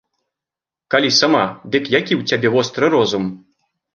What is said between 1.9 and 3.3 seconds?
які ў цябе востры розум!